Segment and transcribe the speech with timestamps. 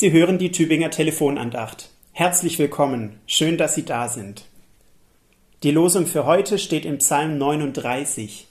[0.00, 1.90] Sie hören die Tübinger Telefonandacht.
[2.12, 4.46] Herzlich willkommen, schön, dass Sie da sind.
[5.62, 8.48] Die Losung für heute steht im Psalm 39.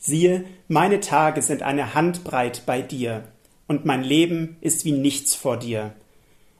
[0.00, 3.22] Siehe, meine Tage sind eine Handbreit bei dir,
[3.68, 5.92] und mein Leben ist wie nichts vor dir.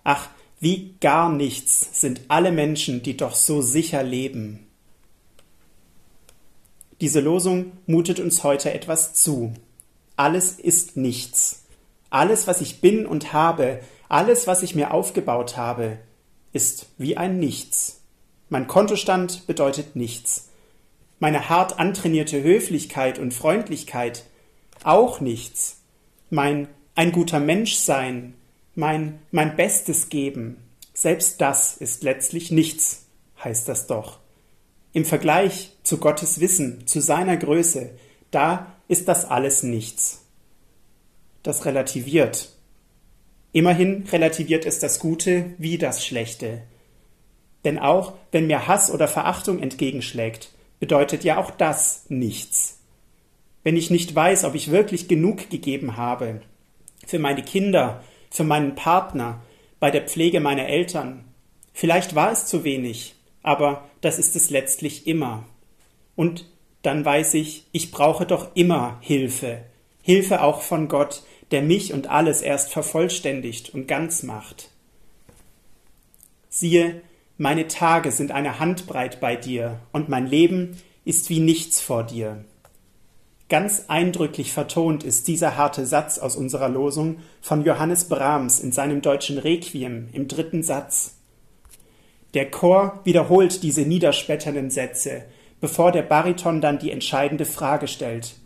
[0.05, 0.29] Ach,
[0.61, 4.69] wie gar nichts sind alle Menschen, die doch so sicher leben.
[7.01, 9.53] Diese Losung mutet uns heute etwas zu.
[10.15, 11.65] Alles ist nichts.
[12.09, 13.81] Alles, was ich bin und habe,
[14.13, 15.99] alles, was ich mir aufgebaut habe,
[16.53, 18.03] ist wie ein Nichts.
[18.51, 20.51] Mein Kontostand bedeutet nichts.
[21.19, 24.25] Meine hart antrainierte Höflichkeit und Freundlichkeit
[24.85, 25.81] auch nichts.
[26.29, 28.35] Mein ein guter Mensch sein,
[28.75, 30.59] mein mein Bestes geben,
[30.93, 33.07] selbst das ist letztlich nichts,
[33.43, 34.19] heißt das doch.
[34.93, 37.91] Im Vergleich zu Gottes Wissen, zu seiner Größe,
[38.31, 40.27] da ist das alles nichts.
[41.43, 42.51] Das relativiert.
[43.53, 46.63] Immerhin relativiert es das Gute wie das Schlechte.
[47.65, 50.51] Denn auch wenn mir Hass oder Verachtung entgegenschlägt,
[50.81, 52.81] bedeutet ja auch das nichts.
[53.63, 56.41] Wenn ich nicht weiß, ob ich wirklich genug gegeben habe,
[57.07, 59.43] für meine Kinder, für meinen Partner,
[59.79, 61.25] bei der Pflege meiner Eltern,
[61.73, 65.45] vielleicht war es zu wenig, aber das ist es letztlich immer.
[66.17, 66.47] Und
[66.83, 69.63] dann weiß ich, ich brauche doch immer Hilfe.
[70.03, 74.71] Hilfe auch von Gott, der mich und alles erst vervollständigt und ganz macht.
[76.49, 77.03] Siehe,
[77.39, 82.45] meine Tage sind eine Handbreit bei dir, und mein Leben ist wie nichts vor dir.
[83.49, 89.03] Ganz eindrücklich vertont ist dieser harte Satz aus unserer Losung von Johannes Brahms in seinem
[89.03, 91.17] deutschen Requiem im dritten Satz.
[92.33, 95.25] Der Chor wiederholt diese niederschmetternden Sätze,
[95.61, 98.37] bevor der Bariton dann die entscheidende Frage stellt.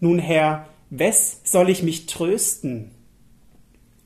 [0.00, 2.92] Nun, Herr, wes soll ich mich trösten?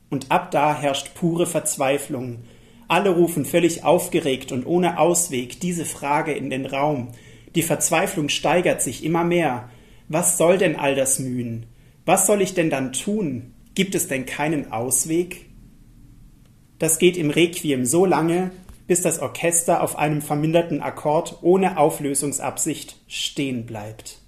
[0.08, 2.44] Und ab da herrscht pure Verzweiflung.
[2.88, 7.08] Alle rufen völlig aufgeregt und ohne Ausweg diese Frage in den Raum.
[7.54, 9.70] Die Verzweiflung steigert sich immer mehr.
[10.08, 11.66] Was soll denn all das Mühen?
[12.04, 13.54] Was soll ich denn dann tun?
[13.74, 15.46] Gibt es denn keinen Ausweg?
[16.80, 18.50] Das geht im Requiem so lange,
[18.88, 24.19] bis das Orchester auf einem verminderten Akkord ohne Auflösungsabsicht stehen bleibt.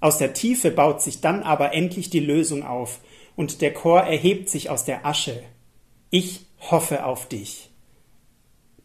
[0.00, 3.00] Aus der Tiefe baut sich dann aber endlich die Lösung auf,
[3.34, 5.42] und der Chor erhebt sich aus der Asche.
[6.10, 7.70] Ich hoffe auf dich.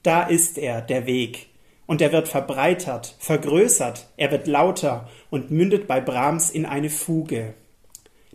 [0.04, 1.48] Da ist er, der Weg,
[1.86, 7.54] und er wird verbreitert, vergrößert, er wird lauter und mündet bei Brahms in eine Fuge.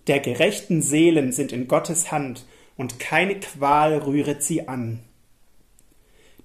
[0.07, 2.45] Der gerechten Seelen sind in Gottes Hand,
[2.77, 5.01] und keine Qual rühret sie an.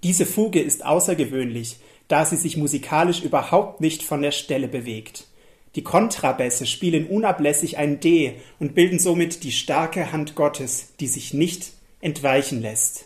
[0.04, 1.78] Diese Fuge ist außergewöhnlich,
[2.08, 5.28] da sie sich musikalisch überhaupt nicht von der Stelle bewegt.
[5.76, 11.34] Die Kontrabässe spielen unablässig ein D und bilden somit die starke Hand Gottes, die sich
[11.34, 11.72] nicht
[12.02, 13.06] entweichen lässt.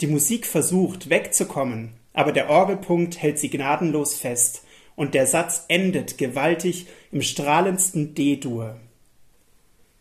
[0.00, 4.62] Die Musik versucht wegzukommen, aber der Orgelpunkt hält sie gnadenlos fest
[4.96, 8.76] und der Satz endet gewaltig im strahlendsten D-Dur.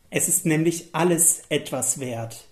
[0.09, 2.47] Es ist nämlich alles etwas wert.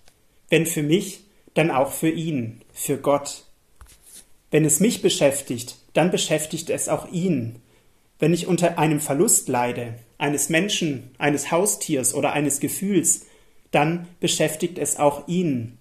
[0.49, 3.45] Wenn für mich, dann auch für ihn, für Gott.
[4.49, 7.61] Wenn es mich beschäftigt, dann beschäftigt es auch ihn.
[8.21, 13.25] Wenn ich unter einem Verlust leide, eines Menschen, eines Haustiers oder eines Gefühls,
[13.71, 15.79] dann beschäftigt es auch ihn.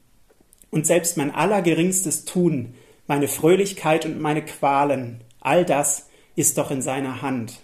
[0.71, 2.73] Und selbst mein allergeringstes Tun,
[3.07, 7.61] meine Fröhlichkeit und meine Qualen, all das ist doch in seiner Hand.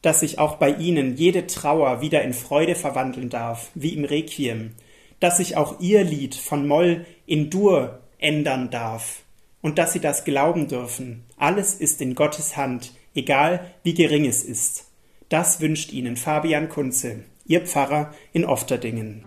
[0.00, 4.74] Dass sich auch bei ihnen jede Trauer wieder in Freude verwandeln darf, wie im Requiem,
[5.18, 9.22] dass sich auch ihr Lied von Moll in Dur ändern darf
[9.60, 11.24] und dass sie das glauben dürfen.
[11.36, 14.86] Alles ist in Gottes Hand, egal wie gering es ist.
[15.28, 19.24] Das wünscht Ihnen Fabian Kunze, Ihr Pfarrer in Ofterdingen.